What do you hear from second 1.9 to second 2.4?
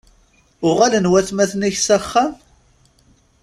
axxam?